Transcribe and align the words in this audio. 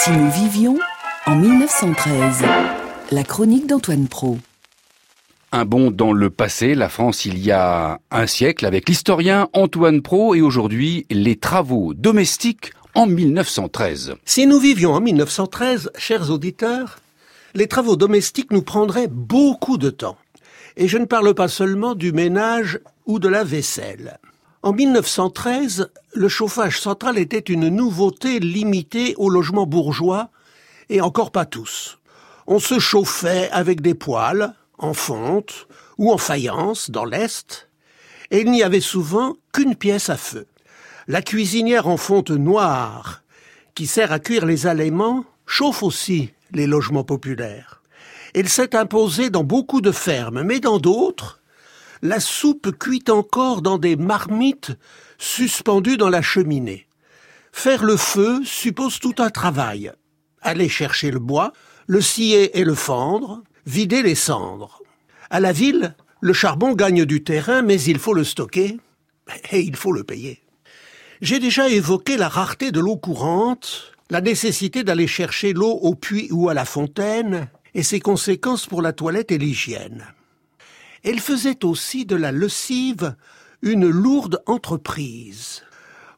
Si 0.00 0.12
nous 0.12 0.30
vivions 0.30 0.78
en 1.26 1.34
1913, 1.34 2.44
la 3.10 3.24
chronique 3.24 3.66
d'Antoine 3.66 4.06
Pro. 4.06 4.38
Un 5.50 5.64
bond 5.64 5.90
dans 5.90 6.12
le 6.12 6.30
passé, 6.30 6.76
la 6.76 6.88
France 6.88 7.24
il 7.24 7.38
y 7.38 7.50
a 7.50 7.98
un 8.12 8.26
siècle 8.28 8.64
avec 8.64 8.88
l'historien 8.88 9.48
Antoine 9.54 10.00
Pro 10.00 10.36
et 10.36 10.40
aujourd'hui 10.40 11.04
les 11.10 11.34
travaux 11.34 11.94
domestiques 11.94 12.72
en 12.94 13.06
1913. 13.06 14.14
Si 14.24 14.46
nous 14.46 14.60
vivions 14.60 14.92
en 14.92 15.00
1913, 15.00 15.90
chers 15.98 16.30
auditeurs, 16.30 17.00
les 17.54 17.66
travaux 17.66 17.96
domestiques 17.96 18.52
nous 18.52 18.62
prendraient 18.62 19.08
beaucoup 19.08 19.78
de 19.78 19.90
temps. 19.90 20.16
Et 20.76 20.86
je 20.86 20.98
ne 20.98 21.06
parle 21.06 21.34
pas 21.34 21.48
seulement 21.48 21.96
du 21.96 22.12
ménage 22.12 22.78
ou 23.06 23.18
de 23.18 23.28
la 23.28 23.42
vaisselle. 23.42 24.18
En 24.68 24.74
1913, 24.74 25.88
le 26.12 26.28
chauffage 26.28 26.78
central 26.78 27.16
était 27.16 27.38
une 27.38 27.70
nouveauté 27.70 28.38
limitée 28.38 29.14
aux 29.16 29.30
logements 29.30 29.64
bourgeois, 29.64 30.28
et 30.90 31.00
encore 31.00 31.30
pas 31.30 31.46
tous. 31.46 31.98
On 32.46 32.58
se 32.58 32.78
chauffait 32.78 33.48
avec 33.50 33.80
des 33.80 33.94
poêles, 33.94 34.52
en 34.76 34.92
fonte 34.92 35.68
ou 35.96 36.12
en 36.12 36.18
faïence 36.18 36.90
dans 36.90 37.06
l'Est, 37.06 37.70
et 38.30 38.42
il 38.42 38.50
n'y 38.50 38.62
avait 38.62 38.82
souvent 38.82 39.36
qu'une 39.54 39.74
pièce 39.74 40.10
à 40.10 40.18
feu. 40.18 40.46
La 41.06 41.22
cuisinière 41.22 41.88
en 41.88 41.96
fonte 41.96 42.30
noire, 42.30 43.22
qui 43.74 43.86
sert 43.86 44.12
à 44.12 44.18
cuire 44.18 44.44
les 44.44 44.66
aliments, 44.66 45.24
chauffe 45.46 45.82
aussi 45.82 46.34
les 46.52 46.66
logements 46.66 47.04
populaires. 47.04 47.80
Elle 48.34 48.50
s'est 48.50 48.76
imposée 48.76 49.30
dans 49.30 49.44
beaucoup 49.44 49.80
de 49.80 49.92
fermes, 49.92 50.42
mais 50.42 50.60
dans 50.60 50.78
d'autres, 50.78 51.37
la 52.02 52.20
soupe 52.20 52.76
cuit 52.78 53.04
encore 53.08 53.62
dans 53.62 53.78
des 53.78 53.96
marmites 53.96 54.72
suspendues 55.18 55.96
dans 55.96 56.10
la 56.10 56.22
cheminée. 56.22 56.86
Faire 57.52 57.84
le 57.84 57.96
feu 57.96 58.40
suppose 58.44 59.00
tout 59.00 59.14
un 59.18 59.30
travail. 59.30 59.92
Aller 60.42 60.68
chercher 60.68 61.10
le 61.10 61.18
bois, 61.18 61.52
le 61.86 62.00
scier 62.00 62.58
et 62.58 62.64
le 62.64 62.74
fendre, 62.74 63.42
vider 63.66 64.02
les 64.02 64.14
cendres. 64.14 64.82
À 65.30 65.40
la 65.40 65.52
ville, 65.52 65.96
le 66.20 66.32
charbon 66.32 66.74
gagne 66.74 67.04
du 67.04 67.22
terrain, 67.22 67.62
mais 67.62 67.80
il 67.82 67.98
faut 67.98 68.14
le 68.14 68.24
stocker 68.24 68.76
et 69.50 69.60
il 69.60 69.76
faut 69.76 69.92
le 69.92 70.04
payer. 70.04 70.42
J'ai 71.20 71.40
déjà 71.40 71.68
évoqué 71.68 72.16
la 72.16 72.28
rareté 72.28 72.70
de 72.70 72.80
l'eau 72.80 72.96
courante, 72.96 73.92
la 74.10 74.20
nécessité 74.20 74.84
d'aller 74.84 75.06
chercher 75.06 75.52
l'eau 75.52 75.72
au 75.72 75.94
puits 75.94 76.28
ou 76.30 76.48
à 76.48 76.54
la 76.54 76.64
fontaine, 76.64 77.48
et 77.74 77.82
ses 77.82 78.00
conséquences 78.00 78.66
pour 78.66 78.82
la 78.82 78.92
toilette 78.92 79.32
et 79.32 79.38
l'hygiène. 79.38 80.06
Elle 81.04 81.20
faisait 81.20 81.64
aussi 81.64 82.04
de 82.04 82.16
la 82.16 82.32
lessive 82.32 83.14
une 83.62 83.88
lourde 83.88 84.42
entreprise. 84.46 85.62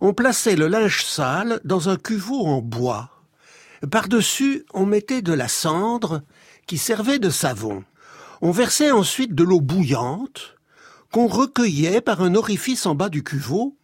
On 0.00 0.14
plaçait 0.14 0.56
le 0.56 0.68
linge 0.68 1.04
sale 1.04 1.60
dans 1.64 1.88
un 1.88 1.96
cuveau 1.96 2.46
en 2.46 2.62
bois. 2.62 3.10
Par-dessus, 3.90 4.64
on 4.74 4.86
mettait 4.86 5.22
de 5.22 5.32
la 5.32 5.48
cendre 5.48 6.22
qui 6.66 6.78
servait 6.78 7.18
de 7.18 7.30
savon. 7.30 7.84
On 8.42 8.50
versait 8.50 8.90
ensuite 8.90 9.34
de 9.34 9.44
l'eau 9.44 9.60
bouillante 9.60 10.56
qu'on 11.12 11.26
recueillait 11.26 12.00
par 12.00 12.22
un 12.22 12.34
orifice 12.34 12.86
en 12.86 12.94
bas 12.94 13.08
du 13.08 13.22
cuveau 13.22 13.76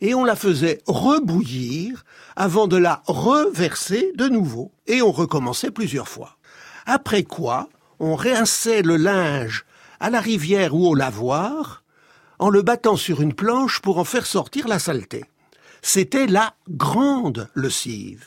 et 0.00 0.14
on 0.14 0.24
la 0.24 0.36
faisait 0.36 0.80
rebouillir 0.86 2.04
avant 2.36 2.66
de 2.66 2.76
la 2.76 3.02
reverser 3.06 4.12
de 4.16 4.28
nouveau 4.28 4.72
et 4.86 5.02
on 5.02 5.12
recommençait 5.12 5.70
plusieurs 5.70 6.08
fois. 6.08 6.38
Après 6.86 7.22
quoi, 7.22 7.68
on 7.98 8.14
rinçait 8.14 8.82
le 8.82 8.96
linge 8.96 9.64
à 10.00 10.10
la 10.10 10.20
rivière 10.20 10.74
ou 10.74 10.86
au 10.86 10.94
lavoir, 10.94 11.84
en 12.38 12.48
le 12.48 12.62
battant 12.62 12.96
sur 12.96 13.20
une 13.20 13.34
planche 13.34 13.80
pour 13.80 13.98
en 13.98 14.04
faire 14.04 14.26
sortir 14.26 14.66
la 14.66 14.78
saleté. 14.78 15.24
C'était 15.82 16.26
la 16.26 16.54
grande 16.68 17.48
lessive. 17.54 18.24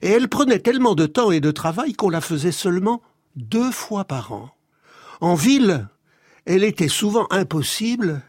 Et 0.00 0.10
elle 0.10 0.28
prenait 0.28 0.60
tellement 0.60 0.94
de 0.94 1.06
temps 1.06 1.30
et 1.30 1.40
de 1.40 1.50
travail 1.50 1.92
qu'on 1.92 2.10
la 2.10 2.20
faisait 2.20 2.52
seulement 2.52 3.02
deux 3.36 3.70
fois 3.70 4.04
par 4.04 4.32
an. 4.32 4.50
En 5.20 5.34
ville, 5.34 5.88
elle 6.46 6.64
était 6.64 6.88
souvent 6.88 7.26
impossible, 7.30 8.22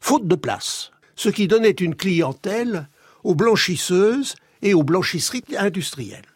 faute 0.00 0.26
de 0.26 0.34
place, 0.34 0.90
ce 1.16 1.28
qui 1.28 1.48
donnait 1.48 1.70
une 1.70 1.94
clientèle 1.94 2.88
aux 3.22 3.34
blanchisseuses 3.34 4.34
et 4.60 4.74
aux 4.74 4.82
blanchisseries 4.82 5.44
industrielles. 5.56 6.26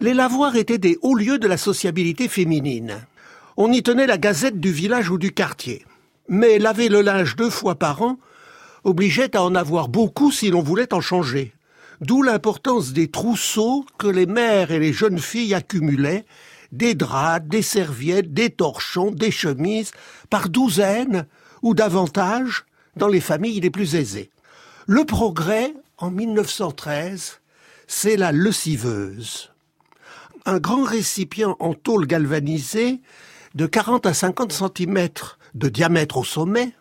Les 0.00 0.14
lavoirs 0.14 0.56
étaient 0.56 0.78
des 0.78 0.98
hauts 1.02 1.14
lieux 1.14 1.38
de 1.38 1.46
la 1.46 1.56
sociabilité 1.56 2.28
féminine. 2.28 3.06
On 3.56 3.70
y 3.70 3.82
tenait 3.82 4.06
la 4.06 4.18
gazette 4.18 4.60
du 4.60 4.72
village 4.72 5.10
ou 5.10 5.18
du 5.18 5.32
quartier. 5.32 5.84
Mais 6.28 6.58
laver 6.58 6.88
le 6.88 7.02
linge 7.02 7.36
deux 7.36 7.50
fois 7.50 7.74
par 7.74 8.02
an 8.02 8.18
obligeait 8.84 9.36
à 9.36 9.42
en 9.42 9.54
avoir 9.54 9.88
beaucoup 9.88 10.30
si 10.30 10.50
l'on 10.50 10.62
voulait 10.62 10.94
en 10.94 11.00
changer. 11.00 11.52
D'où 12.00 12.22
l'importance 12.22 12.92
des 12.92 13.10
trousseaux 13.10 13.84
que 13.98 14.08
les 14.08 14.26
mères 14.26 14.72
et 14.72 14.78
les 14.78 14.92
jeunes 14.92 15.20
filles 15.20 15.54
accumulaient, 15.54 16.24
des 16.72 16.94
draps, 16.94 17.46
des 17.46 17.62
serviettes, 17.62 18.32
des 18.32 18.50
torchons, 18.50 19.10
des 19.10 19.30
chemises, 19.30 19.92
par 20.30 20.48
douzaines 20.48 21.26
ou 21.62 21.74
davantage 21.74 22.64
dans 22.96 23.08
les 23.08 23.20
familles 23.20 23.60
les 23.60 23.70
plus 23.70 23.94
aisées. 23.94 24.30
Le 24.86 25.04
progrès, 25.04 25.74
en 25.98 26.10
1913, 26.10 27.40
c'est 27.86 28.16
la 28.16 28.32
lessiveuse. 28.32 29.50
Un 30.44 30.58
grand 30.58 30.82
récipient 30.82 31.56
en 31.60 31.74
tôle 31.74 32.06
galvanisée 32.06 33.00
de 33.54 33.66
40 33.66 34.06
à 34.06 34.14
50 34.14 34.52
cm 34.52 35.08
de 35.54 35.68
diamètre 35.68 36.18
au 36.18 36.24
sommet 36.24 36.72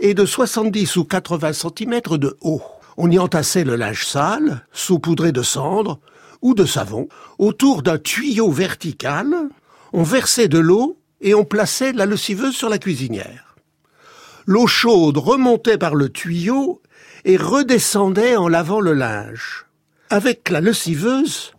et 0.00 0.14
de 0.14 0.26
70 0.26 0.96
ou 0.96 1.04
80 1.04 1.52
cm 1.52 2.00
de 2.18 2.36
haut. 2.40 2.62
On 2.96 3.10
y 3.10 3.18
entassait 3.18 3.64
le 3.64 3.76
linge 3.76 4.06
sale, 4.06 4.66
saupoudré 4.72 5.32
de 5.32 5.42
cendre 5.42 6.00
ou 6.42 6.54
de 6.54 6.64
savon, 6.64 7.08
autour 7.38 7.82
d'un 7.82 7.98
tuyau 7.98 8.50
vertical, 8.50 9.34
on 9.92 10.02
versait 10.02 10.48
de 10.48 10.58
l'eau 10.58 10.98
et 11.20 11.34
on 11.34 11.44
plaçait 11.44 11.92
la 11.92 12.06
lessiveuse 12.06 12.54
sur 12.54 12.68
la 12.68 12.78
cuisinière. 12.78 13.56
L'eau 14.46 14.66
chaude 14.66 15.16
remontait 15.16 15.78
par 15.78 15.94
le 15.94 16.08
tuyau 16.08 16.80
et 17.24 17.36
redescendait 17.36 18.36
en 18.36 18.48
lavant 18.48 18.80
le 18.80 18.92
linge. 18.92 19.66
Avec 20.10 20.50
la 20.50 20.60
lessiveuse, 20.60 21.52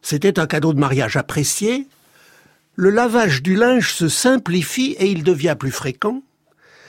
c'était 0.00 0.38
un 0.38 0.46
cadeau 0.46 0.72
de 0.72 0.80
mariage 0.80 1.16
apprécié, 1.16 1.86
le 2.74 2.90
lavage 2.90 3.42
du 3.42 3.54
linge 3.54 3.92
se 3.92 4.08
simplifie 4.08 4.96
et 4.98 5.10
il 5.10 5.24
devient 5.24 5.56
plus 5.58 5.70
fréquent, 5.70 6.22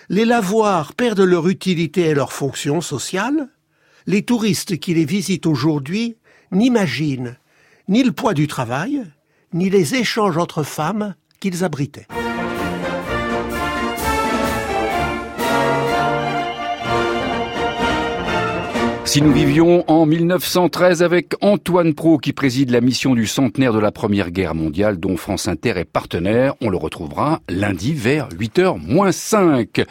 les 0.09 0.25
lavoirs 0.25 0.93
perdent 0.93 1.21
leur 1.21 1.47
utilité 1.47 2.01
et 2.01 2.13
leur 2.13 2.33
fonction 2.33 2.81
sociale, 2.81 3.49
les 4.05 4.23
touristes 4.23 4.77
qui 4.77 4.93
les 4.93 5.05
visitent 5.05 5.45
aujourd'hui 5.45 6.17
n'imaginent 6.51 7.37
ni 7.87 8.03
le 8.03 8.11
poids 8.11 8.33
du 8.33 8.47
travail, 8.47 9.03
ni 9.53 9.69
les 9.69 9.95
échanges 9.95 10.37
entre 10.37 10.63
femmes 10.63 11.15
qu'ils 11.39 11.63
abritaient. 11.63 12.07
Si 19.13 19.21
nous 19.21 19.31
vivions 19.31 19.83
en 19.87 20.07
1913 20.07 21.03
avec 21.03 21.35
Antoine 21.41 21.93
Pro 21.93 22.17
qui 22.17 22.33
préside 22.33 22.71
la 22.71 22.81
mission 22.81 23.13
du 23.13 23.27
centenaire 23.27 23.71
de 23.71 23.77
la 23.77 23.91
Première 23.91 24.31
Guerre 24.31 24.55
mondiale 24.55 24.99
dont 24.99 25.17
France 25.17 25.47
Inter 25.47 25.73
est 25.77 25.85
partenaire, 25.85 26.55
on 26.61 26.71
le 26.71 26.77
retrouvera 26.77 27.39
lundi 27.47 27.93
vers 27.93 28.29
8h 28.29 28.79
moins 28.81 29.11
5. 29.11 29.85